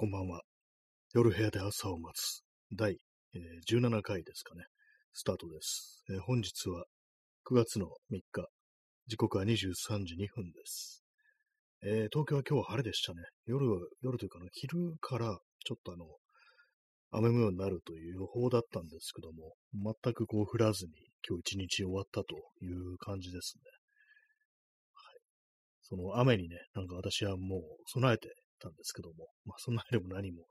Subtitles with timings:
[0.00, 0.42] こんばんは。
[1.12, 2.98] 夜部屋で朝を待つ第、
[3.34, 4.62] えー、17回ですかね。
[5.12, 6.84] スタートです、えー、本日は
[7.50, 8.46] 9月の3日。
[9.08, 9.58] 時刻は23
[10.04, 11.02] 時2分です。
[11.82, 13.22] えー、東京は今日は晴れでしたね。
[13.46, 16.06] 夜は、夜というか、ね、昼からちょっとあの、
[17.10, 20.92] 雨模様になるという予報だったんですけども、全くこう降らずに
[21.28, 23.62] 今日一日終わったという感じですね。
[24.94, 25.18] はい。
[25.82, 30.46] その雨にね、なんか私はもう備えてたんですけども、まあそんなにも何も、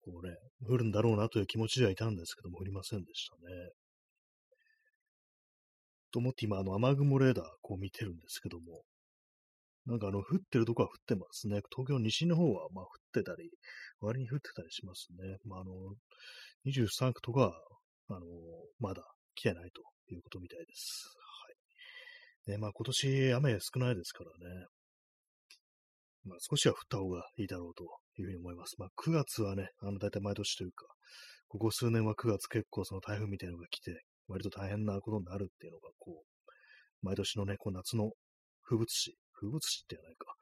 [0.00, 0.36] こうね、
[0.66, 3.70] 降るんだろうなという気持ちではいたんですけども、降りませんでしたね。
[6.10, 8.82] と思って今、あの雨雲レーダーこう見てるんですけども、
[9.86, 11.60] なんかあの、降ってるとこは降ってますね。
[11.74, 13.50] 東京西の方は、まあ降ってたり、
[14.00, 15.38] 割に降ってたりしますね。
[15.44, 15.72] まああの、
[16.66, 17.52] 23区とかは、
[18.10, 18.20] あの、
[18.80, 19.02] まだ
[19.34, 19.82] 来てないと
[20.12, 21.08] いうことみたいです。
[22.46, 22.52] はい。
[22.52, 24.66] ね、まあ今年雨少ないですからね。
[26.28, 27.84] まあ、少しは降った方がいいだろうと
[28.18, 28.76] いうふうに思います。
[28.78, 30.86] まあ、9月はね、あの、大体毎年というか、
[31.48, 36.24] ここ数年は9月結構その台風みたいなのが来て、割と大変なことになるっていうのが、こう、
[37.02, 38.10] 毎年のね、こう夏の
[38.64, 40.34] 風物詩、風物詩ってやないか。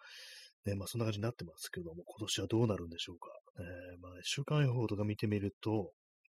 [0.66, 3.28] ね、まあそんな感じになってますけども、今年はどうなるんでしょうか。
[3.60, 5.92] えー、まあ週間予報とか見てみると、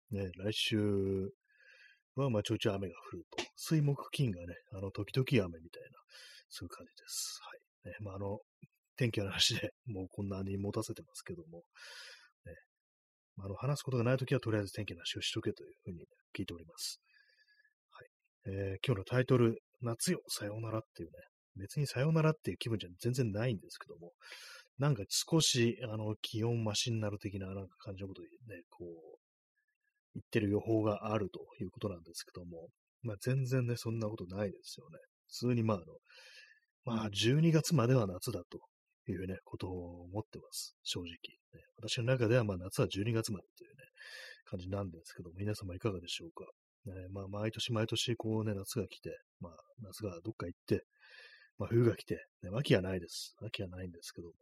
[0.09, 1.29] ね、来週
[2.15, 3.43] はまあちょいちょい雨が降ると。
[3.55, 5.99] 水木金がね、あの、時々雨みたいな、
[6.49, 7.39] そういう感じです。
[7.83, 7.91] はい。
[7.91, 8.39] ね、まああの、
[8.95, 11.63] 天気の話で もうこんなに持たせてますけども、
[12.45, 12.55] ね、
[13.37, 16.05] あの話すことがないときはとりあえず天気の話をしとけというふうに
[16.37, 16.99] 聞いております。
[17.89, 18.07] はい。
[18.45, 21.13] えー、今日のタイトル、夏よ、さようならっていうね、
[21.55, 24.13] 別にさようならっていう気分じゃ全然ないんですけども、
[24.79, 29.17] なんか少しあの気温マシになる的ななんか感じのことでね、こう、
[30.15, 32.69] 言ってる予報があるということなんですけども、
[33.01, 34.97] まあ全然ね、そんなことないですよね。
[35.27, 35.85] 普通にまああの、
[36.85, 38.59] まあ12月までは夏だと
[39.11, 40.75] いうね、ことを思ってます。
[40.83, 41.07] 正直。
[41.53, 43.83] ね、私の中では、まあ、夏は12月までというね、
[44.45, 46.45] 感じなんですけども、皆様いかがでしょうか。
[46.85, 50.85] ね、まあ、毎年毎年、こうね、夏が来て、まあ、夏がどっか行って、
[51.57, 53.35] まあ、冬が来て、ね、秋はないです。
[53.45, 54.33] 秋はないんですけども、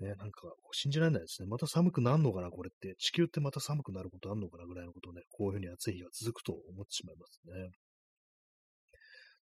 [0.00, 1.48] ね、なんか、信じられないですね。
[1.48, 2.94] また寒くなるのかな、これって。
[2.98, 7.70] 地球ってまた寒くなることあるのかな、ぐらいのことをね、こういうふうに暑い日が続くと思ってしまいますね。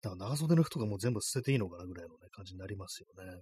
[0.03, 3.41] だから長袖の服とかも全部捨てていいのかな、ぐらいのね、感じになりますよね。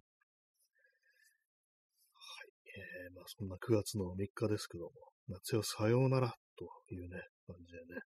[2.76, 4.90] えー、まあそんな9月の3日ですけども、
[5.28, 8.00] 夏よさようならというね、感じでね。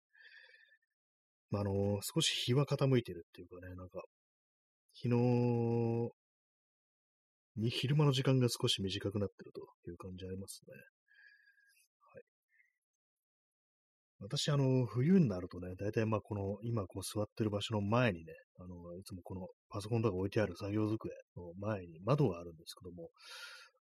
[1.51, 4.01] まあ、の、少し日は傾いてるっていうかね、なんか、
[4.93, 6.11] 昨日
[7.57, 10.73] に昼間の時間が少し短くなってるという感じありますね。
[12.13, 12.23] はい。
[14.19, 23.09] 私、あの、冬になるとね、大体まあこの、今こう座ってる場所の前にね、あの、いつもこのパソコンとか置いてある作業机の前に窓があるんですけども、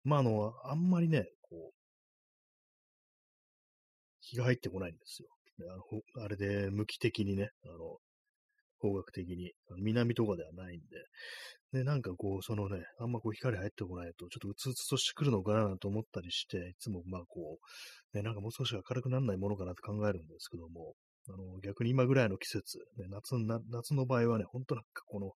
[0.04, 1.74] まあ、あの、あんまりね、こう、
[4.20, 5.28] 日が入ってこないんですよ。
[5.72, 7.98] あのあれで、向き的にね、あの、
[8.78, 9.52] 方角的に、
[9.82, 17.58] 南とかではないんで、で、なんかこう、そのね、あんまこう光入ってこないと、ちょっとうつうつとしてくるのかなと思ったりして、いつもまあこ
[18.14, 20.94] う、ね、なんかもう少し明るくならないものかなって考えるんですけども、
[21.28, 25.32] あの、逆に今ぐらいの季節、ね、夏な、夏の場合はね、ほんとなんかこの、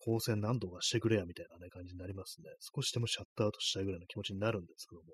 [0.00, 2.48] 光線なんとかしてくれやみたいなね、感じになりますね。
[2.74, 5.08] 少しでもシャットアウトしたいぐらいの気持ちになるんですけども、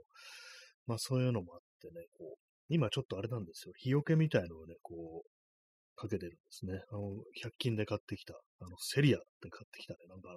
[0.87, 3.75] まあそういうのもあってね、こう、今ちょっとあれなんですよ。
[3.77, 5.28] 日よけみたいのをね、こう、
[5.97, 6.81] かけてるんですね。
[6.91, 7.03] あの、
[7.43, 9.99] 100均で買ってきた、あの、セリアって買ってきたね。
[10.09, 10.28] なんか、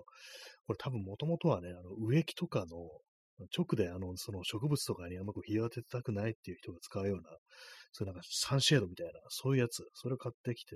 [0.68, 2.66] これ多分もともとはね、あの、植木とかの、
[3.56, 7.38] 直であの、その植物とかにあんまこう日を当てたくないっていう人が使うような、
[7.92, 10.76] そういうなんかサンシェードみたいな、そういうやつ、それを買ってきて、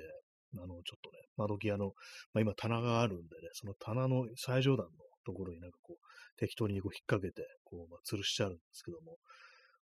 [0.57, 1.93] あの、ちょっとね、窓際の、
[2.33, 4.91] まあ、今棚があるんでね、その棚の最上段の
[5.25, 9.17] ところになんかこう、適当にこう引っ掛けて、こう、まあ、吊るしてあるんですけども、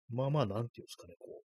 [0.09, 1.43] まあまあ、なんていうんですかね、こう、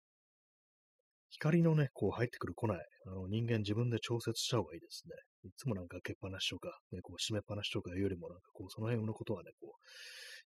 [1.29, 2.77] 光のね、こう入ってくる来ない、
[3.07, 5.15] あの人間自分で調節した方がいいですね。
[5.49, 9.79] いつもなんか開けっぱなしとか、ね、こう閉めっぱなしとかよりもなんかこう、その辺のことはね、こう、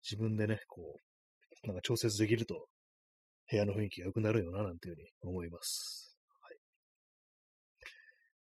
[0.10, 0.96] 自分でね、こ
[1.64, 2.68] う、なんか調節できると、
[3.50, 6.07] 部屋の雰囲気が良くなるよな、なんていうふうに思います。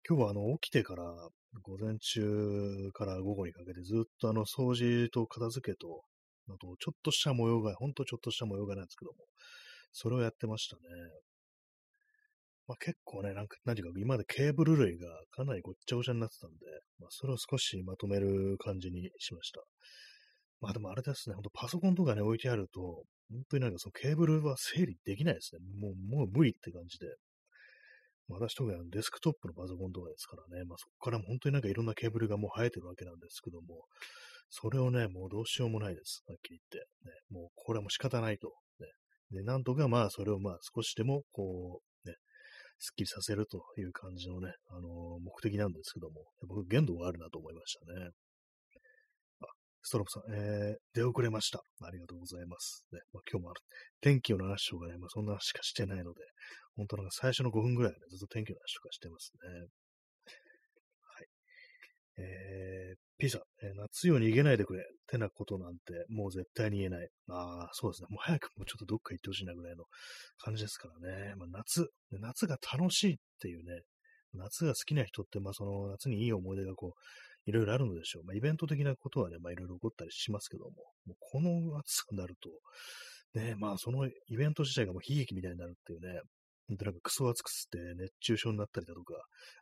[0.09, 1.03] 今日はあの起きてから
[1.63, 6.03] 午前中から午後にかけてずっとあの掃除と片付けと、
[6.49, 9.19] あとちょっとした模様が、ほんとちょっとした模様がなんですけども、
[9.93, 10.83] それをやってましたね。
[12.69, 16.57] まあ、結構ね、なんか、何か、今までケーブル類がかなりごっちゃごちゃになってたんで、
[17.01, 19.61] まあ、それを少しまとめる感じにしました。
[20.61, 25.61] まあでもあれですね、ほんとパソコンとかね、置いてあると、本当になんかそのケーブルは整理できないですね。
[25.81, 27.07] もう、もう無理って感じで。
[28.29, 33.85] 私特にデスクトップのパソコンとかですからね、まあ、そこからも本当になんかいろんなケーブルがもう生えてるわけなんですけども、
[34.51, 36.23] それをね、もうどうしようもないです。
[36.27, 36.89] はっきり言って。
[37.05, 38.87] ね、もうこれはもう仕方ないと、ね、
[39.31, 42.15] で、なんとかまあ、それをまあ、少しでも、こう、ね、
[42.79, 44.83] スッキリさせるという感じのね、あのー、
[45.21, 48.11] 目的なんですけども、僕、限度があるなと思いましたね。
[49.87, 51.63] ストロープさん、えー、出遅れました。
[51.83, 52.85] ありがとうございます。
[52.93, 53.61] ね、まあ、今日もある
[54.01, 56.23] 天気の話とかね、まあ、そんな話しかしてないので、
[56.75, 59.61] 本当なんか最初の5分ぐらいはね、ずっと天気の話とかしてますね。
[61.05, 61.27] はい。
[62.19, 67.09] えー、P さん、えー、夏よ逃げないでくれってなことなんてもう絶対に言えない。
[67.29, 68.09] ああ、そうですね。
[68.11, 69.85] もう早くもうちょっとどっか行ってほしいなぐらいの
[70.39, 71.35] 感じですからね。
[71.37, 73.83] まあ、夏、夏が楽しいっていうね、
[74.37, 78.25] 夏が好きな人って、まあその夏にいい思い出がこう、いろいろあるのでしょう。
[78.25, 80.71] まあイベント的なことはね、まあいろいろ起こったりしますけども、
[81.07, 82.35] もうこの暑さになる
[83.35, 86.21] と、ね、まあそのイベント自体がもう悲劇みたいになるっていうね、
[86.69, 89.15] なんかクソ暑く吸って熱中症になったりだとか、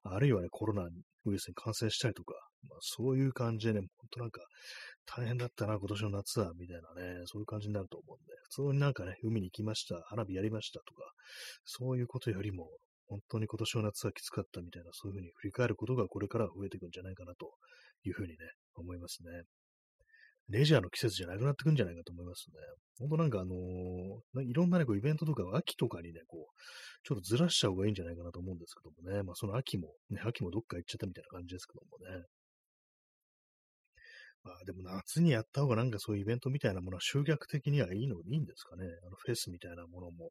[0.04, 0.88] あるいはね、コロナウ
[1.26, 2.34] イルスに感染したりとか、
[2.68, 4.40] まあ、そういう感じでね、ほんとなんか、
[5.04, 11.12] 大変だったな、今年の夏は、みたいなね、そういう感じになると思うんで、普通になんかね、海に行きました、花火やりましたとか、
[11.64, 12.70] そういうことよりも、
[13.08, 17.52] 本当に今年の夏はきつかったみたいな、そういうふうに振り返ることがこれから増えていくんじゃないかなと
[18.04, 18.36] いうふうにね、
[18.76, 19.42] 思いますね。
[20.50, 22.56] レジャーの季節じゃなくなってくんじゃないかと思いますね。
[22.98, 26.52] ほんとなんかあのー、いろんなね、こうイベントとか秋とかにね、こう、
[27.02, 29.22] ちょっとずらしちゃう方がいいんじゃないかなと思うんですけどもね。
[29.22, 32.24] まあその秋も、ね、秋もどっか行っちゃったみたいな感じですけどもね。
[34.42, 38.84] まあでも夏にやった方がなんかそういうイベントみたいなものは集客的にはいいの、いいんですかね。
[38.84, 40.30] あのフェスみたいなものも。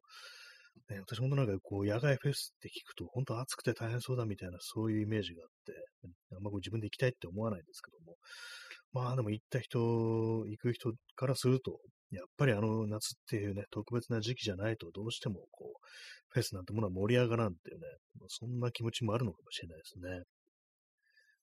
[0.90, 5.72] ね、私本当なんかこう野外フェスって聞くと本当暑くて大変そうだみたいなそういうイメージがあって、
[6.36, 8.16] あんまこう自分で行きたいって思わないですけども。
[8.92, 11.80] まあでも行った人、行く人からすると、
[12.12, 15.86] やっぱりあの夏っていうね、特別な時期じゃないとどうしてもこう、
[16.28, 17.86] フェスなんてものは盛り上がらんっていうね、
[18.28, 20.22] そんな気持ちもあるのかもしれないですね。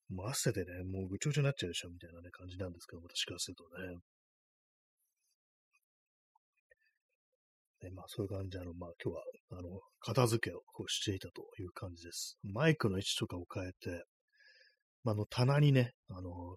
[0.08, 3.98] もう汗でね、もうぐちょぐちょになっちゃうでしょ、みたいなね、感じなんですけど、私からするとね。
[7.82, 9.22] ねまあ、そういう感じで、あの、まあ、今日は、
[9.58, 12.38] あの、片付けをしていたという感じです。
[12.42, 14.04] マイクの位置とかを変えて、
[15.04, 16.56] まあ、の、棚にね、あの、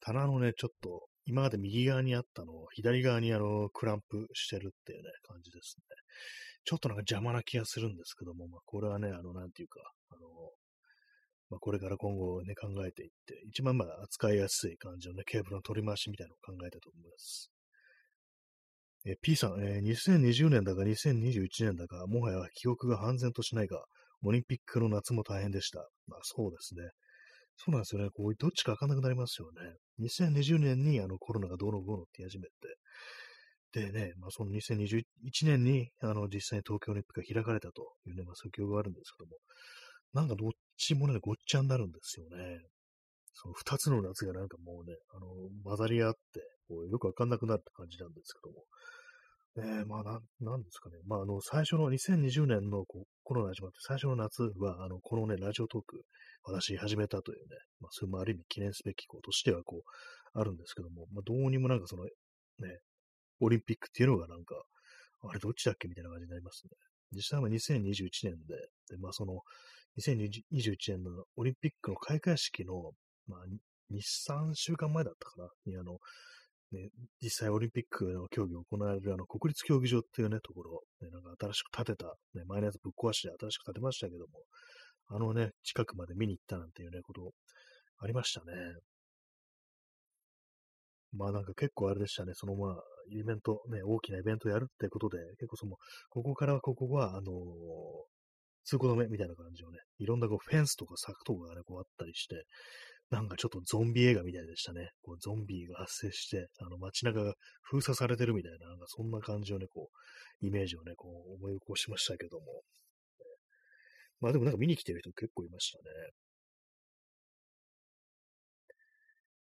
[0.00, 5.84] 棚のね、ちょっと、今まで右側にあったのを左側にあの、クランプしてるっていうね、感じですね。
[6.64, 9.80] ちょっとなんか邪魔な気がするんですけども、まあ、これはね、あの、なんていうか、
[10.10, 10.20] あの、
[11.50, 17.53] まあ、これから今後ね、考えていって、一番まあ扱いやすい感じのね、ケーブルの取り回しみたいなのを考えたと思います。
[19.06, 23.84] え P さん、えー、2020年だか2021年だか、もはや記憶が半然としないが、
[24.24, 25.86] オリンピックの夏も大変でした。
[26.06, 26.82] まあそうですね。
[27.56, 28.08] そうなんですよね。
[28.10, 29.76] こう、どっちかわかなくなりますよね。
[30.00, 32.48] 2020年にあのコロナがどうのこうのって言い始め
[33.72, 35.02] て、でね、まあその2021
[35.44, 39.36] 年にあの実際に東京オリンピックが開かれたというね、まあそういう記憶があるんですけども、
[40.14, 42.60] なんかどっちもね、ごっちゃになるんですよね。
[43.34, 45.26] その二つの夏がなんかもうね、あの、
[45.64, 46.18] 混ざり合って、
[46.68, 48.64] こうよくわかんなくなるって感じなんですけども。
[49.56, 50.96] えー、まあな、なんですかね。
[51.06, 56.02] まあ、あの、最初の2020年のこコロナ始まって最初の夏は、あの、このね、ラジオトーク、
[56.42, 62.10] 私始めたというね、まあ、それもある意味記念すべきことしては、こう、あるんですけども、まあ、どうにもなんかその、ね、
[63.40, 64.56] オリンピックっていうのがなんか、
[65.22, 66.70] あれどっちだっけみたいな感じになりますね。
[67.12, 68.56] 実際は2021年で、
[68.90, 69.40] で、まあその、
[69.98, 72.92] 2021年のオリンピックの開会式の、
[73.26, 73.40] まあ、
[73.90, 75.98] 2、3週間前だったかな、にあの、
[76.72, 76.88] ね、
[77.22, 84.42] 実際オリンピックの競技を行われるあの国立競技場っていうね、ところ、ね、なんか新しく建てた、ね、前のやつぶっ壊して新しく建てましたけども、
[85.08, 87.30] あのね、近くまで見に行ったなんていうね、こと
[87.98, 88.52] ありましたね。
[91.12, 92.76] まあなんか結構あれでしたね、そのまあ、
[93.10, 95.76] イベント、ね、大きなイベントやるってことで、結構その、
[96.10, 97.24] ここからここは、あのー、
[98.64, 102.44] 通行止めみたいな感じのね、いろんなこうフェンスとか柵とかがね、こうあったりして、
[103.14, 104.90] なんかちょっとゾンビ映画みたいでしたね。
[105.02, 109.88] こうゾンビが発生して、あの街中が封鎖されてるみたいな、なんかそんな感じをね、こ
[110.42, 112.62] う、イメージをね、こう思い起こしましたけども。
[114.20, 115.84] まあでもなんか見に来てる人結構いましたね。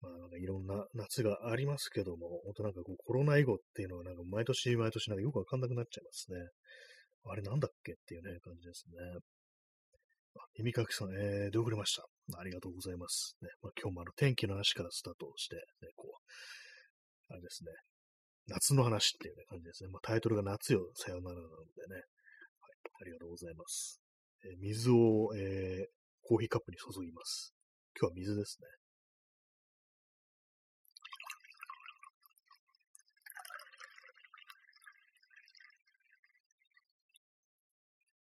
[0.02, 6.38] まあなんかいろんな夏がありますけども、本当なんかこうコロナ以後っていうのはなんか毎年毎年なんかよくわかんなくなっちゃいますね。
[7.26, 9.20] あれなんだっけっていうね、感じですね。
[10.36, 12.13] あ、耳かきさん、えー、出遅れました？
[12.32, 13.36] ありがとうございます。
[13.42, 15.62] ねまあ、今日もあの天気の話からスタートして、ね、
[15.96, 17.72] こう、あれですね、
[18.48, 19.90] 夏の話っていう、ね、感じですね。
[19.90, 22.04] まあ、タイトルが夏よ、さよならなのでね、はい、
[23.02, 24.02] ありがとうございます。
[24.46, 27.54] えー、水を、えー、コーヒーカップに注ぎます。
[28.00, 28.68] 今日は水ですね。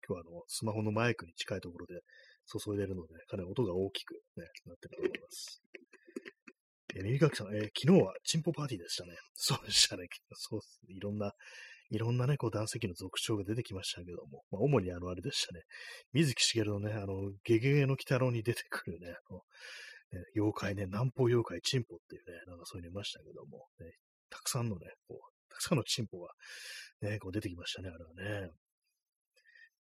[0.06, 2.00] 今日はあの、スマホのマイクに近いところで
[2.58, 5.62] 注いでるので、かなり音が大きく、ね、なってると思います。
[6.96, 9.16] えー、耳かきさん、えー、昨日はチンポパーティーでしたね。
[9.34, 10.06] そうでしたね。
[10.32, 10.80] そうです。
[10.88, 11.32] いろんな
[11.90, 15.62] いろんなね、こう、男性の俗称が出てきましたけども、まあ、主にあの、あれでしたね。
[16.12, 19.42] 水木しげるのね、あの、ゲゲゲの鬼太郎に出てくるね、あの、
[20.12, 23.92] ね、妖怪ね、南方妖怪チンポっていうね、なんかそういうのいましたけども、ね、
[24.28, 26.30] たくさんのね、こう、たくさんのチンポが、
[27.00, 28.50] ね、こう出てきましたね、あれはね。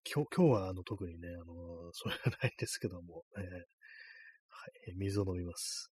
[0.06, 5.92] 今日、今日はあの特にね、あの、それはないんですけども、ね、はい、水を飲みます。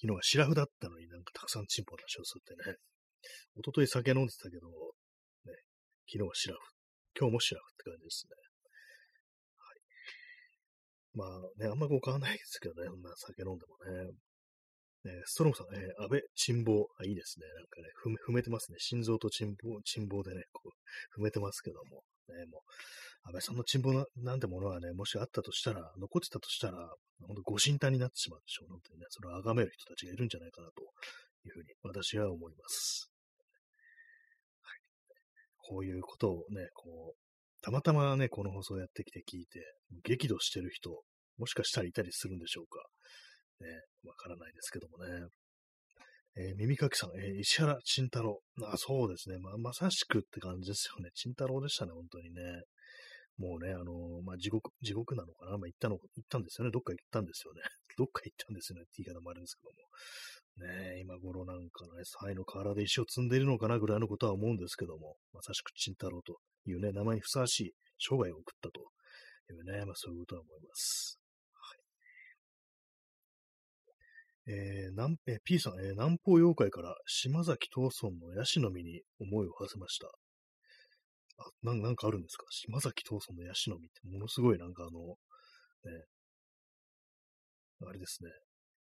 [0.00, 2.76] 昨日はシラフだったのになんかたくさんチンポの話をするってね。
[3.58, 5.58] 一昨日酒飲んでたけど、ね、
[6.06, 6.60] 昨日はシラフ。
[7.18, 8.36] 今日もシラフって感じですね。
[9.58, 9.80] はい。
[11.18, 13.74] まあね、あんまり変わんないですけどね、そんな酒飲んでも
[14.06, 14.14] ね。
[15.08, 17.46] ねストロムさん、えー、安倍沈望、あ、いいですね。
[17.56, 17.88] なんかね、
[18.26, 18.78] 踏めてますね。
[18.78, 20.62] 心臓と沈望、沈望でね、こ
[21.16, 22.02] う、踏めてますけども。
[22.28, 26.94] ね、もう、安倍さんの沈望なんてものはね、もしあったとしたら、残ってたとしたら、
[27.26, 28.68] 本当ご神体になってしまうでしょう。
[28.68, 30.82] 本当にね、それを崇める人たちがいるんじゃないかなと
[31.44, 33.10] いうふうに私は思います。
[34.62, 34.80] はい。
[35.56, 37.28] こういうことをね、こう、
[37.60, 39.60] たまたまね、この放送やってきて聞いて、
[40.04, 41.02] 激怒してる人、
[41.38, 42.84] もしかしたらいたりするんでしょうか。
[43.60, 43.68] ね、
[44.04, 45.28] わからないですけどもね。
[46.36, 48.40] えー、耳かきさん、えー、石原慎太郎。
[48.62, 49.38] あ、そうですね。
[49.38, 51.10] ままさしくって感じですよね。
[51.14, 52.42] 慎太郎でしたね、本当にね。
[53.38, 56.70] もうね、あのー、まあ、地獄、地獄なのかなまあ、行ったの、行ったんですよね。
[56.72, 57.62] どっか行ったんですよね。
[57.96, 59.76] どっか行ったんですよねって言い方もあるんですけども。
[60.58, 68.90] ね今頃なんかね、才の河原で石を積んでいるのかなぐらいのことは思うんですけども、まさしく慎太郎というね、名前にふさわしい生涯を送ったと
[69.52, 71.20] いうね、まあそういうことは思います。
[74.50, 80.08] えー、南え、P さん、えー、南方妖怪から島崎藤村のヤシの実に思いを馳せました。
[81.36, 82.46] あ、ななんかあるんですか？
[82.50, 85.00] 島崎藤村のヤシの実ってものすごいなんかあの、
[85.84, 86.04] ね、
[87.86, 88.30] あれですね。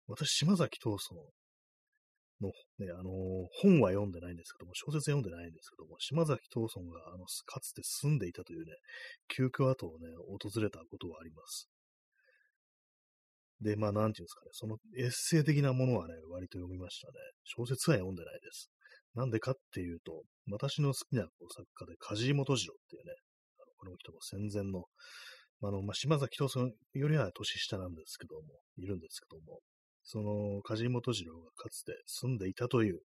[0.08, 1.22] 私、島崎藤村
[2.42, 2.50] の、
[2.84, 8.72] ね、あのー、本は読んでないんですけども、小説読んでないんですけども、島崎藤村があのかつて住んでいたというね、
[9.28, 11.70] 旧居跡をね、訪れたことはあります。
[13.62, 17.14] で、まあ、なんていうんですかね、そのエッセイ的なものはね、割と読みましたね。
[17.44, 18.70] 小説は読んでないです。
[19.14, 23.12] なんでかっていうと、私の好きな作家で、梶井元次郎っていうね、
[23.58, 24.84] あのこの人も戦前の、
[25.62, 28.42] あの、まあ、島崎藤村よりは年下なんですけども、
[28.78, 29.60] いるんですけども、
[30.02, 33.00] その梶井元次郎がかつて住んでいたという、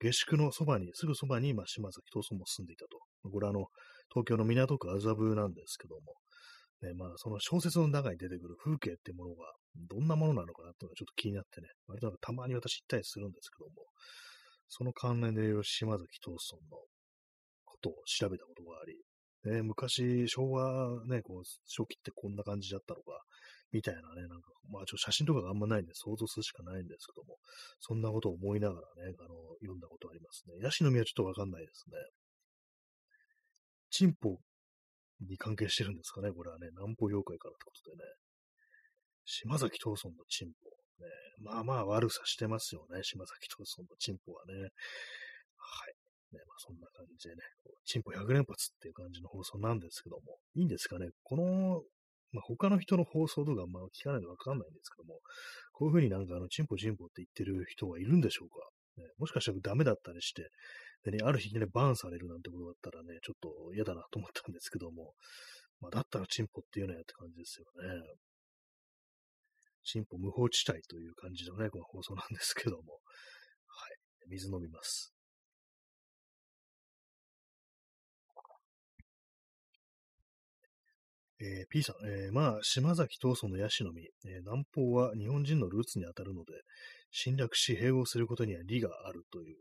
[0.00, 2.98] 下宿のそばに、すぐそばに、まあ、島崎藤村も住んでいたと。
[3.28, 3.66] これはあの、
[4.10, 6.14] 東京の港区麻布なんですけども、
[6.82, 9.52] ね、まあ、その小説の中に出てくる風景ってものが、
[9.88, 13.86] どんなものなのかなっていうのがちょっと気になってね、割となんかたまに私行ったりするんですけども、
[14.68, 16.82] その関連でいろいろ島崎藤村の
[17.64, 19.00] ことを調べたことがあり、
[19.44, 23.22] ね、昔、昭和ね、こう、初期ってこんな感じだったのか、
[23.70, 27.38] みたいなね、なんか、まあ、ちょっと写真とかがあんまないんで想像するしかないんですけども、
[27.78, 29.28] そんなことを思いながらね、あの、
[29.60, 30.54] 読んだことありますね。
[30.62, 31.96] ヤシの実はちょっとわかんないですね。
[33.90, 34.38] チンポ
[35.26, 36.68] に関係してるんですかね、これはね。
[36.72, 38.02] 南方妖怪からってことでね。
[39.24, 40.70] 島崎藤村のチンポ。
[41.04, 41.06] ね、
[41.42, 43.02] まあまあ悪さしてますよね。
[43.02, 44.54] 島崎藤村のチンポはね。
[44.54, 45.94] はい。
[46.32, 47.42] ね、まあそんな感じでね、
[47.84, 51.08] チンポ100連発っていう感じの放送なんですけども、いいんですかね？
[51.22, 51.82] この、
[52.32, 55.20] まあ、他の人の放送とかまあ聞かないとわかんないんですけども、
[55.72, 58.56] こういうふうになんかあの、チンポチンポって言ってる人がいるんでしょうか？
[59.00, 60.50] ね、もしかしたらダメだったりして、
[61.04, 65.14] でね、ある日ね、バーンされるなんてことだったらね、ちょっと嫌だなと思ったんですけども、
[65.80, 68.02] まあ、だったらチンポっていうのやって感じですよね。
[69.84, 73.00] チンポ無法地帯という感じのね、この放送なんですけども、
[73.66, 73.98] はい。
[74.28, 75.14] 水飲みます。
[81.40, 86.52] えー、P さん、えー、まあ、島崎藤村のヤシの実、えー、南方は日本人のルーツに当たるので、
[87.12, 89.56] 侵略し併合することには利があるという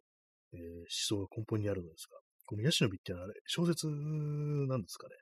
[0.54, 5.16] えー、思想が根本にあるのですが、このヤシの実ってのはあれ、小説なんですかね？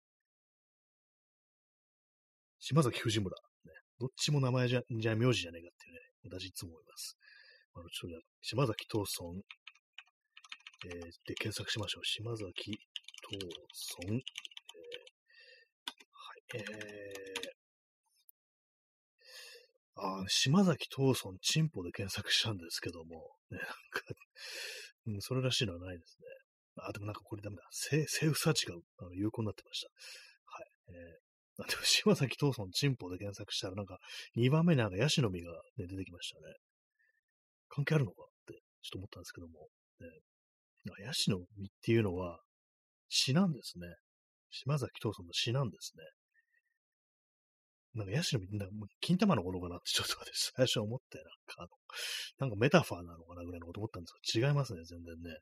[2.60, 3.36] 島崎藤村。
[3.66, 6.00] ね、どっちも名前じゃ、じゃ名字じゃねえかっていうね、
[6.40, 7.18] 私いつも思います。
[7.74, 9.42] あの、ちょっと島崎藤村、
[10.88, 12.06] えー、で検索しましょう。
[12.06, 12.78] 島崎
[13.28, 14.14] 藤村、えー、
[16.12, 23.74] はい、えー、あ島崎藤村チンポで検索したんですけども、ね、なんか
[25.08, 26.28] うん、それらしいのはないですね。
[26.78, 27.64] あ、でもなんかこれダメだ。
[27.72, 29.90] セーフサーチがあの有効になってました。
[30.46, 30.66] はい。
[30.90, 34.00] えー、でも島崎藤村チンポで検索したらなんか
[34.38, 36.54] 2番目になんかヤシの実が、ね、出てきましたね。
[37.70, 39.68] 関係あるのかってちょっと思ったんですけども。
[40.02, 40.10] ね、
[41.04, 41.48] ヤシの実っ
[41.82, 42.40] ていうのは
[43.10, 43.88] 詩なんですね。
[44.52, 46.04] 島崎藤村の詩なんですね。
[47.96, 51.68] なんかヤシの実、なんか金玉のものかなってちょっと私最初思って、なんかあの、
[52.40, 55.38] なんかメタファーなのかなぐらいのこと思ったんですけど、違いますね、全然ね。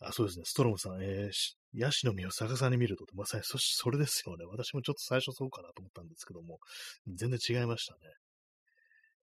[0.00, 4.44] あ、そうですね、ストロムさん、えー、ヤシの実を逆さに見ると、まさにそそれですよね。
[4.46, 6.58] 私もちょっと最初そうかなと思ったんですけども、
[7.06, 8.00] 全然違いましたね。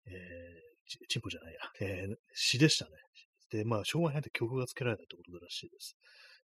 [0.07, 2.91] えー、チンポじゃないや、えー、詩でしたね。
[3.51, 5.95] で、まあ、昭和に入って曲が付けられたってことらしいです。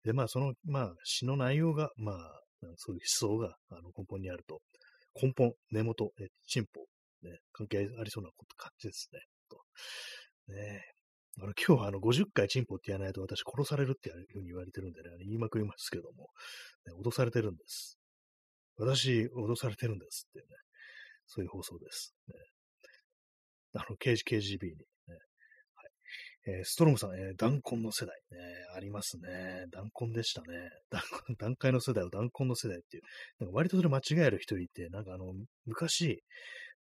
[0.04, 2.42] で、まあ、その、まあ、詩の内容が、まあ、
[2.76, 4.62] そういう思想があの根本にあると。
[5.22, 6.86] 根本、根元、え進歩、
[7.24, 9.20] ね、関係ありそうなこと感じですね。
[9.50, 9.62] と
[10.54, 10.98] ね
[11.40, 16.30] あの今日はあの50回チンポって言わないと私殺されるっていうふうに言われてるんでね、言いまくりますけども、
[16.88, 18.00] ね、脅されてるんです。
[18.78, 20.50] 私、脅されてるんですっていうね、
[21.28, 22.16] そういう放送です。
[22.28, 22.34] ね、
[23.74, 24.86] あの、KGB に、
[26.48, 28.38] えー、ストロムさん、えー、弾痕の世代、ね、
[28.76, 29.66] ありますね。
[29.70, 30.70] 弾痕でしたね。
[31.38, 33.04] 段階の世代を弾痕の世代っていう。
[33.40, 35.34] なんか割とそれ間違える人いて、なんかあの、
[35.66, 36.24] 昔、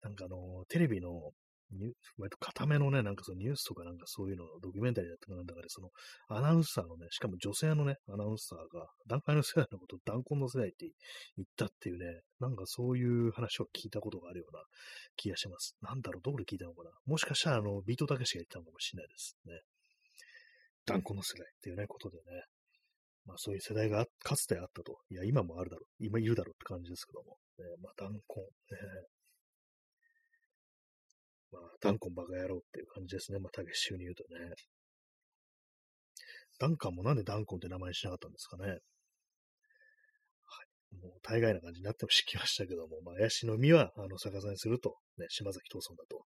[0.02, 1.32] なんかあの、テレビの
[1.70, 5.90] ニュ 割と固めのね、なんかそのニュースとかなんかそういうの、ドキュメンタリーだったかなんだから、その
[6.28, 10.90] アナウンサーのね、しかも女性のね、アナウンサーが、段階の世代のことを弾痕の世代って
[11.36, 14.62] 言ったっていうね、なんかそういう話を聞いたことがあるような
[15.16, 15.76] 気がします。
[15.80, 16.90] なんだろう、どこで聞いたのかな。
[17.04, 19.60] もしかしたら、あの、ビートたけしが言ったのかもしれないですね。
[20.86, 22.22] 弾痕の世代っていうね、ことでね。
[23.26, 24.98] まあそういう世代がかつてあったと。
[25.10, 26.04] いや、今もあるだろう。
[26.04, 27.38] 今いるだろうって感じですけども。
[27.58, 29.06] ね、まあ弾痕、ね。
[31.56, 33.38] まあ、ダンコンバカ野郎っていう感じですね。
[33.38, 34.52] まあ、たけしに言うとね。
[36.58, 38.64] ダンカンもなんでダンコンって名前にしなかったんですかね。
[38.68, 38.78] はい。
[41.02, 46.24] もう大概な感じになってもしきましたけども、まあ、怪しの実は、あの、逆さにすると、ね、島崎藤村だと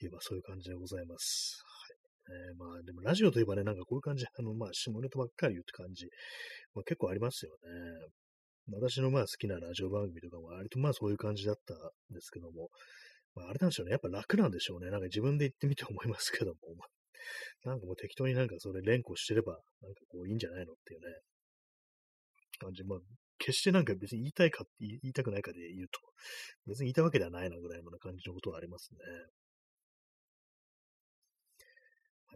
[0.00, 1.62] いえばそういう感じでございます。
[1.64, 2.40] はい。
[2.48, 6.08] えー、まあ、でもラジオといえばね、なんかこういう感じ、あの、まあ、下ネタばっかり言うって感じ、
[6.74, 8.08] まあ、結構ありますよね。
[8.72, 11.76] 私のまあ好きなラジオ番組とかも割とまあそういう感じだったん
[12.10, 12.70] ですけども、
[13.34, 13.92] まあ、あれなんでしょうね。
[13.92, 14.90] やっぱ楽なんでしょうね。
[14.90, 16.58] なんか自分で言ってみて思いますけども。
[17.64, 21.06] なんかもう適当になんかそれ連呼してれば、なんかこういいんじゃないのっていうね。
[22.58, 22.84] 感じ。
[22.84, 23.00] まあ、
[23.38, 26.00] 決してなんか別に言いたいか言いたくないかで言うと、
[26.66, 28.98] 別に言いたわけではないなぐらいの感じのことはありますね。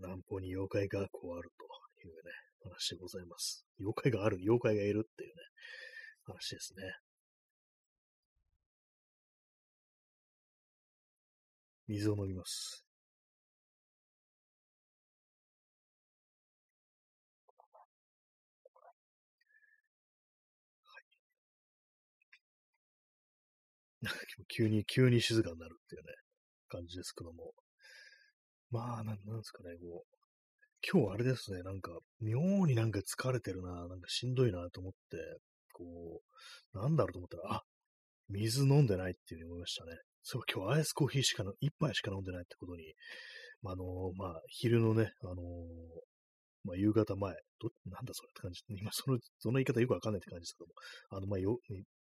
[0.01, 1.65] 南方に妖怪がこうあると
[2.07, 2.33] いうね、
[2.63, 3.65] 話でございます。
[3.81, 5.43] 妖怪がある、妖怪がいるっていうね、
[6.25, 6.83] 話ですね。
[11.88, 12.85] 水を飲みます。
[20.83, 21.05] はい。
[24.48, 26.12] 急に、急に静かになるっていうね、
[26.68, 27.53] 感じですけども。
[28.70, 30.16] まあ、なんなんですかね、こう、
[30.92, 35.18] 今日あれですね、なんか、妙になんか疲れてるな、なんかしんどいなと思って、
[35.72, 36.22] こ
[36.74, 37.64] う、なんだろうと思ったら、あ、
[38.31, 39.92] 水飲んでないっていうふうに思いましたね。
[40.31, 42.93] そう、今日アイスコーヒーしかの一杯しか飲んでないってことに、
[43.64, 45.41] あ、のー、まあ、昼のね、あのー、
[46.64, 48.61] まあ、夕方前、ど、なんだそれって感じ。
[48.77, 50.75] 今、その、その言い方よくわかんないって感じですけども、
[51.17, 51.59] あの、まあ、よ、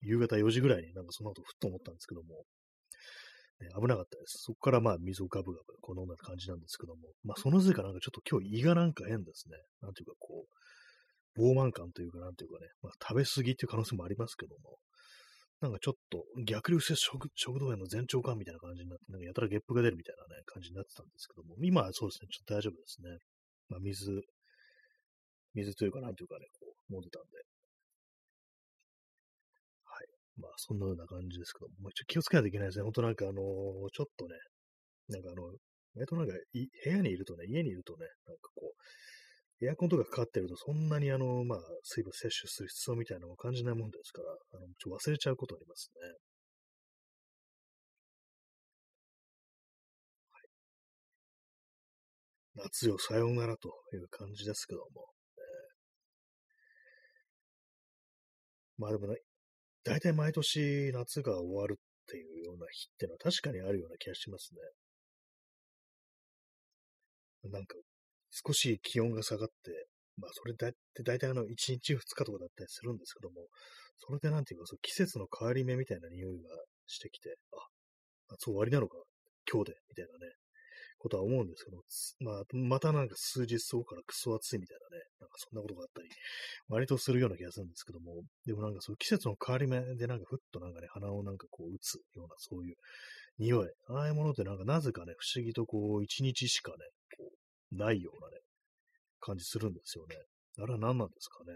[0.02, 2.44] 夕方4時ぐらいになんかその後ふっと思ったんですけども、
[3.62, 4.42] ね、危なかったです。
[4.42, 9.58] そこからまあ水をガブガブこう飲んだ感じなんですけども、まあそのせいかなんかちょっと今日胃がなんか変ですね。
[9.82, 14.78] なんていうかこう、膨慢感というかなんていうかね、まあ食べ過ぎっていう可能性もありますけども、
[15.60, 23.18] なんかちょっと逆流性食食道炎の前兆感みたいな感じになって、なんかやたらゲップが出るみたいなね、感じになってたんですけども、今はそうですね、ちょっと大丈夫ですね。
[23.70, 24.22] まあ、水、
[25.56, 27.38] 水というかなんというかね、こう、飲んでたんで。
[29.84, 30.08] はい。
[30.38, 32.84] まあ、そんなような感じですけども、まあ、ちょ気をつけないといけないですね。
[32.84, 34.38] ほんとなんかあのー、ちょっとね、
[35.10, 35.50] なんかあの、
[35.96, 44.30] 割となんかい部屋にいるとね、家にいるとね、なんかこう、エアコンとかかかってると、そんなにあの、まあ、水分摂取する必要みたいなのを感じないもんですから、
[44.80, 46.08] ちょ忘れちゃうことありますね。
[50.32, 50.48] はい。
[52.56, 55.08] 夏よさようならという感じですけども。
[55.38, 59.18] えー、まあでもね、
[59.84, 64.60] 大体毎年夏が終わるっていうような日ってのは確かにあるような気がしますね。
[67.50, 67.76] なんか
[68.32, 69.88] 少し気温が下がって、
[70.18, 73.48] まあ、それだって大体あの、1日2日とかだったりするんですけども、
[74.00, 76.50] それでなんていうか、そ季節の変わり目みたいな匂いが
[76.86, 77.68] してきて、あ、
[78.30, 78.98] 夏終わりなのか、
[79.52, 80.34] 今日で、みたいなね、
[81.00, 81.84] ことは思うんですけど、
[82.20, 86.10] まあ、またなんか数日後からクソ暑いみたいなね、なんかそんなことがあったり、
[86.70, 92.76] 割とするような気がするんですけども、でもなんかそういう季節の変わり目でなんかふっとなんかね、鼻をなんかこう打つようなそういう
[93.38, 96.78] 匂い、ああいうものってなんかなぜかね、不思議とこう一日しかね、
[97.18, 97.30] こ
[97.72, 98.38] うないようなね、
[99.20, 100.16] 感じするんですよね。
[100.60, 101.54] あれは何なんですかね。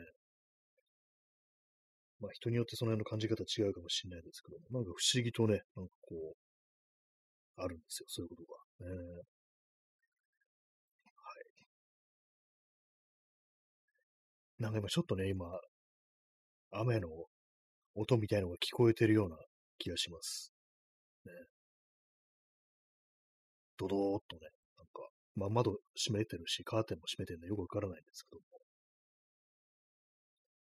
[2.21, 8.57] まあ人によってその辺の感じ方違うかもしれないですけど、なんか不思議とね、なんかこう、あるんですよ、そういうことが。
[8.81, 9.17] えー、
[11.07, 11.67] はい。
[14.59, 15.45] なんか今ちょっとね、今、
[16.71, 17.09] 雨の
[17.95, 19.37] 音みたいのが聞こえてるような
[19.77, 20.53] 気がします。
[21.25, 21.31] ね。
[23.77, 24.41] ドドーっとね、
[24.77, 28.60] なんか、まあ、窓閉めてるし、カーテンも閉めてるんでよくわからないんですけども。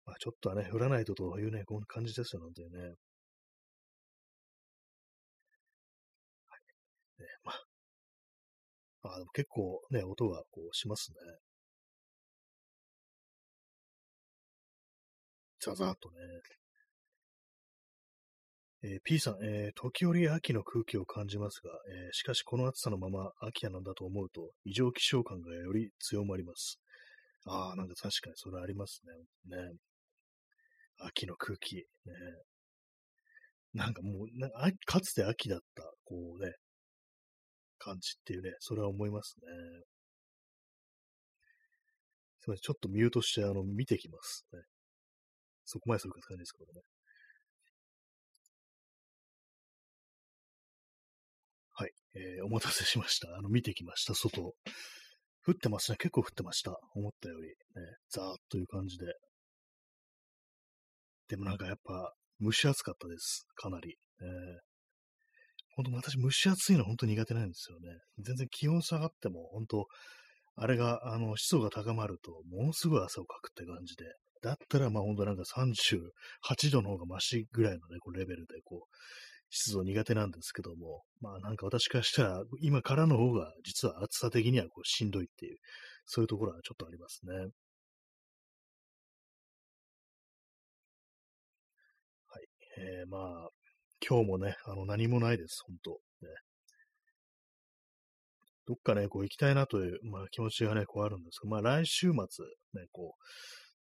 [0.05, 2.69] まあ、ちょっとはね、降らないとというね、こんな感じですよ、なんてね。
[6.47, 7.21] はい。
[7.21, 7.51] ね、ま
[9.03, 11.17] あ、あでも結構ね、音がこうしますね。
[15.59, 16.17] ザザーっとね。
[18.85, 26.79] えー、P さん、えー、時折秋の空気を感じますが、えー、しかしこの暑さのまま秋なんだと思うと、異常気象感がより強まります。
[27.45, 29.01] ああ、なんか確かにそれあります
[29.47, 29.55] ね。
[29.57, 29.73] ね。
[31.05, 31.75] 秋の空気。
[31.75, 31.83] ね。
[33.73, 36.53] なんかもう、なんかかつて秋だった、こうね、
[37.79, 39.47] 感じっていうね、それは思いますね。
[42.39, 44.59] すみません、ちょっとミュートして、あの、見てきますね。
[45.65, 46.81] そこまでするかって感じですけどね。
[51.75, 53.35] はいえー、お待たせしました。
[53.35, 54.53] あの、見てきました、外。
[55.45, 55.97] 降ってますね。
[55.97, 56.77] 結構降ってました。
[56.93, 57.47] 思ったより。
[57.47, 57.55] ね、
[58.09, 59.05] ザーッという感じで。
[61.33, 63.47] でもなんかやっぱ、蒸し暑かったです。
[63.55, 63.95] かなり。
[64.21, 64.27] えー、
[65.75, 67.97] 本当私蒸し暑いの本当苦手なんですよね。
[68.19, 69.87] 全然気温下がっても、本当
[70.55, 74.05] あれが、あの、湿度が高まると、ものすごい汗をかくって感じで。
[74.43, 78.95] だったら、まあ本当なんか38度の方がマシぐらいのね、こうレベルで、こう、
[79.49, 85.57] 湿度苦手なんですけども、まあなんか私からしたら、今からの方が実は暑さ的にはこうしんどいっていう、
[86.05, 87.49] そういうところはちょっとありますね。
[92.77, 93.49] えー、まあ、
[94.07, 95.91] 今日もね、あの何もないです、本当
[96.25, 96.33] ね。
[98.65, 103.15] どっかね、こう行きたいなという、まあ気持ちがね、こうあるんですけど、まあ来週末、ね、こ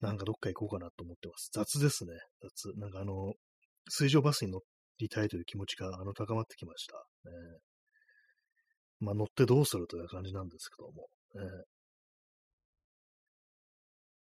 [0.01, 1.51] う、なんかどっか行こうかなと思ってます。
[1.53, 2.13] 雑ですね。
[2.41, 2.79] 雑。
[2.79, 3.33] なんかあの、
[3.89, 4.59] 水上バスに乗
[4.97, 6.95] りたいという気持ちがあの高まってきました。
[7.29, 7.31] ね、
[8.99, 11.07] まあ、乗ってどうするという感じなんですけども。
[11.35, 11.63] ね、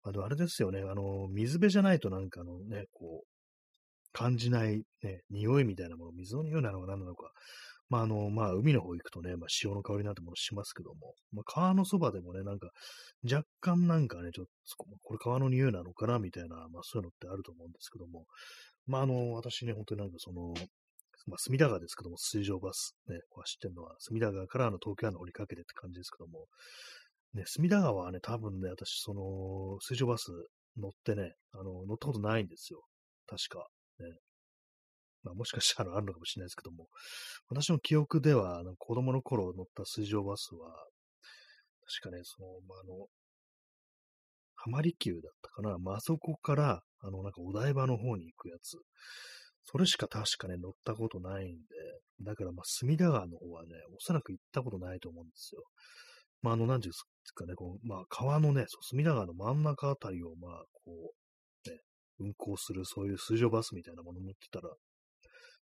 [0.04, 3.31] あ、でもあれですよね、あの、水辺じゃないとなんかのね、こう、
[4.12, 7.33] 感じないね、匂いみたいなもの、水の匂いなのか何なのか、
[7.88, 12.70] まあ、あの、まあ、海の方行くとね、まあ、潮の香りなんてものしますけども、まあ、川のそばでもね、なんか、
[13.31, 18.25] 若干なんかね、ちょっと、これ川の匂いなのかな、みたいな、まあ、そういうのってあると思うんですけども、
[18.87, 20.55] まあ、あの、私ね、本当になんかその、
[21.27, 26.46] まあ、隅田川ですけども、水上バス、ね、走ってるのは、隅田川からの東京湾の降りかけてって感じですけども、
[27.35, 30.33] ね、隅田川はね、多分ね、私、その、水上バス
[30.79, 32.83] 乗ってね、あの、乗ったことないんですよ。
[33.27, 33.68] 確か。
[34.00, 34.18] ね。
[35.24, 36.88] まあ、もしかしたらあるのかもしれないですけども、
[37.48, 40.70] 私の記憶では、あの子供の頃乗った水上バスは、
[42.00, 43.07] 確かね、その、まあ、あの、
[44.55, 45.78] 浜離宮だったかな。
[45.78, 48.78] まあ、そこから、あの、なんかお台場の方に行くやつ。
[49.64, 51.62] それしか確かね、乗ったことないんで、
[52.22, 55.62] だからまあ、隅田川の方はね、おそらく行ったことないと思うんですよ。
[56.42, 61.21] まあ、あの、なんていうんですかね、こう、まあ、川のね、そう隅田川の真ん中あたりを、まあ、こう、
[62.22, 64.70] 運行するそういう水上バスみたいなもの乗ってたら、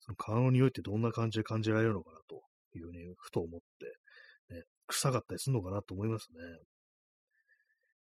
[0.00, 2.42] その川の匂いってどんな感じで感じられるのかなと
[2.76, 6.38] いうふうに、ふと思って、ね、臭かったりするのかなと思いますね。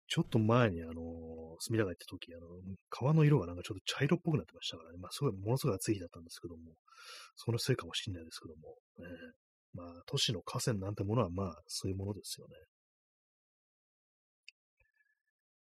[0.07, 0.95] ちょっと前に、あのー、
[1.59, 2.47] 隅田川行った時、あの、
[2.89, 4.97] 川の色がなんかちょっと茶色っぽくなってましたからね。
[4.99, 6.75] まあ、すごい、ものすごい暑い日だったんですけども、
[7.35, 9.05] そのせいかもしれないですけども、ね、
[9.73, 12.55] まあ、都市の河川なんてものは、まあ、そういうものですよね。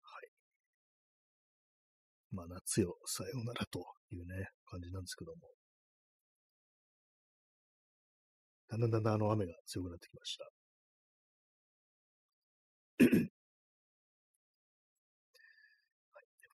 [0.02, 0.30] はい。
[2.36, 3.80] まあ、夏よ、さようならと
[4.12, 5.38] いうね、感じなんですけども。
[8.70, 10.46] だんだんだんだんあの雨が強くなってきました。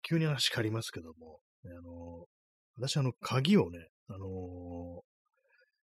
[0.03, 2.27] 急に話変わりますけども、あの、
[2.77, 5.03] 私あの、鍵をね、あの、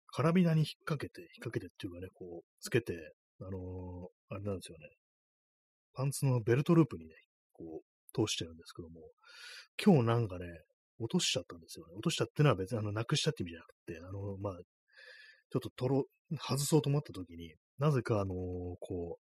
[0.08, 2.94] カラビナに引っ掛けて、引っ掛けてっていうかね、こう、つけて、
[3.40, 4.88] あの、あれなんですよね。
[5.94, 7.14] パンツのベルトループにね、
[7.52, 9.00] こう、通してるんですけども、
[9.82, 10.46] 今日なんかね、
[10.98, 11.92] 落としちゃったんですよね。
[11.94, 14.52] 落としたってのは別にあの、なくしたって意味じゃなくて、あの、まあ、
[15.50, 16.04] ちょっと取ろ、
[16.38, 18.34] 外そうと思った時に、なぜかあの
[18.80, 19.26] こう、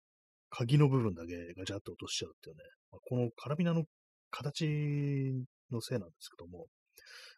[0.50, 3.84] 鍵の部分だけガチャッと落としちゃうっていうね、まあ、このカラビナの
[4.30, 4.66] 形
[5.70, 6.66] のせいなんですけども、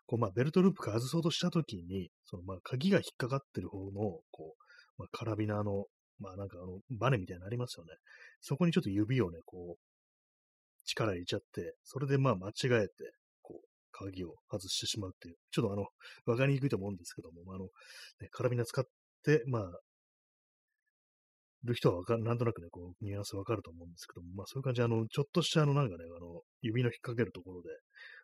[0.07, 4.63] こう、まあ、ベルトループ外そうとしたときに、その、まあ、鍵が引っかかってる方の、こう、
[4.99, 5.85] まあ、カラビナの、
[6.19, 7.93] まあ、なんかあの、バネみたいになりますよね。
[8.41, 9.94] そこにちょっと指をね、こう、
[10.85, 12.93] 力入れちゃって、それでまあ、間違えて、
[13.43, 15.87] こう、鍵を外してしまうっていう、ちょっとあの、
[16.27, 17.65] わかりにくいと思うんですけども、あの、
[18.21, 18.85] ね、カラビナ使っ
[19.25, 19.63] て、まあ、
[21.65, 27.69] る人はわかなんとなくね、こう、ニュアンスわかると思うんですけども、まあそういう感じで、あの、ちょっとしたあの、なんかね、あの、指の引っ掛けるところで、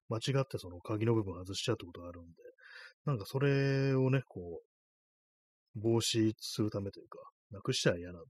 [0.08, 2.30] 間違ってその鍵の部分外しちゃうってことがあるんで、
[3.06, 4.64] なんかそれをね、こう、
[5.76, 7.18] 防止するためというか、
[7.50, 8.28] なくしちゃ嫌なんで、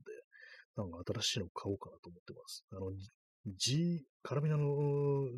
[0.77, 2.65] なんか新しいの買おうかなと思ってます。
[2.73, 2.93] あの、
[3.47, 4.65] G、カラビナの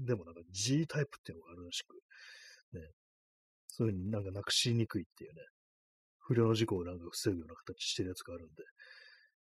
[0.05, 1.95] でもなんか G タイプっていうのがあるらしく、
[2.75, 2.81] ね、
[3.69, 5.43] そういうふうになんかなくしにくいっていうね、
[6.19, 8.65] 不良の事故をなんか防ぐような形してるやつがあるんで、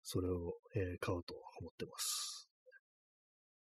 [0.04, 2.50] それを、えー、買おうと思ってます。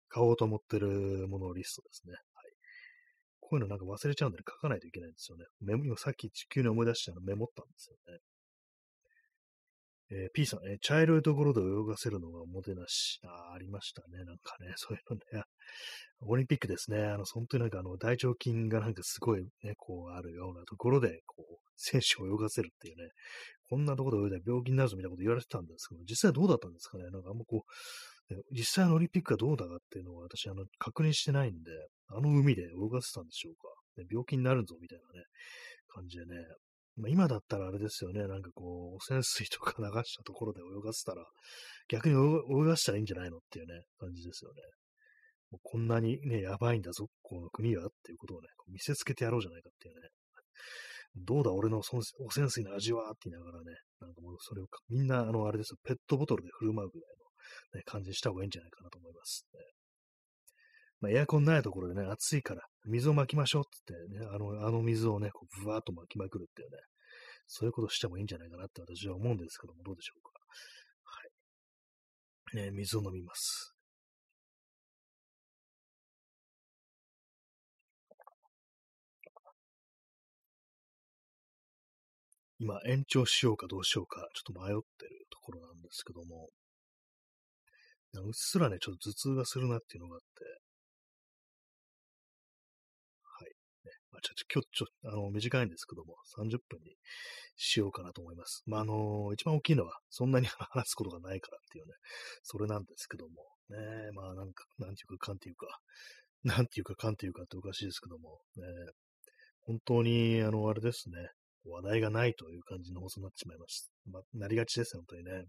[0.08, 2.12] 買おうと思ってるものリストですね。
[2.12, 2.22] はい。
[3.40, 5.44] こういうのなんか忘れちゃうんで、ね、書かないといけないんですよね。
[5.60, 8.18] メモ、今さっき地球に思い出してあのメモったんですよね。
[10.10, 13.20] えー、P さん、えー、茶色いところで泳がせるのがおもてなし。
[13.24, 14.24] あありましたね。
[14.24, 15.44] なんかね、 そういうのね。
[16.20, 17.04] オリンピックですね。
[17.04, 23.10] あの、本当になんかあの、大腸筋がなんかすごいね、こうあるようなところで、こう、選手を泳がせるっていうね、
[23.62, 27.04] こんなところで泳いだら病気になるぞみたいなこと言われてたんですけど、実際どうだったんですかね？
[27.10, 31.70] なんかあんまこう、実際のオリンピックがどうだかっていうのは私、あの、確認してないんで、
[32.08, 33.68] あの海で泳がせたんでしょうか？
[33.96, 35.24] ね、病気になるぞみたいなね、
[35.88, 36.36] 感じでね、
[36.96, 41.24] まあ、今だったらあれですよね、なんかこう、汚染水とか流したところで泳がせたら、
[41.88, 44.62] 逆に泳がせたらいいんじゃないのっていうね、感じですよね。
[45.50, 50.08] もうこんなにね、やばいんだぞ、この国はっていうことをね、見せつけてやろうじゃないかっていうね。
[51.16, 57.10] どうだ、俺の汚染水の味はって言いながらね、なんかもうそれをみんな、あの、あれですよ、ペットボトルで振る舞うぐらい
[57.72, 59.60] の、ね、感じにした方がいいんじゃないかなと思います、ね。
[61.04, 66.78] まあ、エアコンないところでね、暑いから、水をまきましょうってってね、あの、あの水をね、こうブワーっと巻きまくるっていうね、
[67.46, 70.30] そういうことしてもいいんじゃないかなって私は思うんですけども、どうでしょうか。
[71.04, 71.20] は
[72.54, 72.56] い。
[72.56, 73.74] ね、水を飲みます。
[82.58, 86.48] 今、延長しようかどうしようか、ちょっと迷ってるところなんですけども、
[88.22, 90.53] うっすらね、ちょっと頭痛がするなっていうのがあって、
[94.24, 96.96] ちょっと今日、ちょっと、あの、短いんですけども、30分に
[97.56, 98.62] しようかなと思います。
[98.66, 101.92] まあ、あの一番大きいのは、そんなに 話すことがないからっていうね、
[102.42, 103.76] それなんですけども、ね、
[104.12, 105.66] まあ、なんか、なんていうか、かんていうか、
[106.42, 108.64] なんていうか、かんていうかっておかしいですけども、ね、
[109.60, 111.16] 本当に、あの、あれですね、
[111.64, 114.10] 話題がないという感じの放送になってしまいました。
[114.10, 115.44] まあ、なりがちですね、本当にね。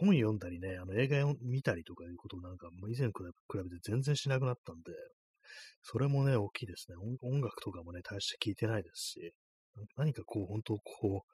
[0.00, 3.12] 本読んだりね、あの映画を見たりとかいうことなんか、以前比
[3.54, 4.92] べて全然しなくなったんで、
[5.82, 6.96] それもね、大きいですね。
[7.22, 9.32] 音楽とかもね、大して聞いてないですし、
[9.96, 11.24] 何かこう、本当こ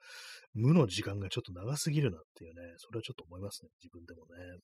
[0.55, 4.59] う、無の時間がちょっと長すぎるなっていうね、それはちょっと思いますね、自分でもね。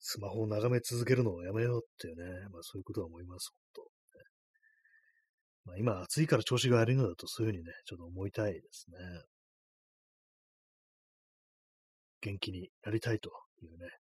[0.00, 3.94] スマホを眺め続けるのをやめようっていうね、まあそういうことは思います、本当。
[5.64, 8.98] まあ、今暑いから調子が悪いのだとそういうふうにね、ちょっと思いたいですね。
[12.20, 13.30] 元気になりたいと
[13.62, 14.03] いうね。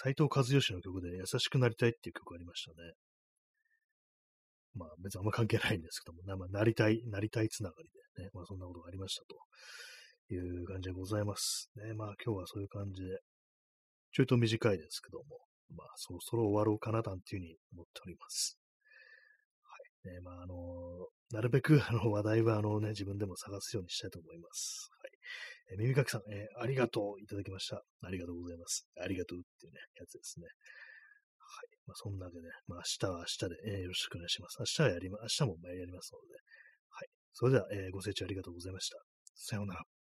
[0.00, 2.76] 斎藤和義の曲で優しくなりたいっていう曲がありましたね。
[4.74, 9.34] まあ別にあんま関係ないんですけども、なまあ、なりたい、なりたいつながりでね、まあそんなことがありましたと
[10.32, 11.68] いう感じでございます。
[11.74, 13.18] ね、まあ今日はそういう感じで、
[14.12, 15.24] ちょいと短いですけども、
[15.74, 18.56] まあそろそろ終わろうかななんていうふうに思っております。
[20.04, 20.54] はいね、まあ、あの、
[21.32, 24.90] なるべくあの話題はあのね、自分でも探すようにしたいと思います。
[25.70, 27.82] え、耳かきさん、えー、ありがとういただきました。
[28.02, 28.86] ありがとうございます。
[28.96, 30.46] ありがとうっていうね、やつですね。
[31.38, 31.76] はい。
[31.86, 34.56] まあ、そんなわけで、まあ、明日は明日で、えー、よろしくお願いします。
[34.60, 36.34] 明日はやりま、明日もやりますので、
[36.88, 37.08] はい。
[37.32, 38.96] それでは、えー、ご清聴ありがとうございました。
[39.34, 39.97] さようなら。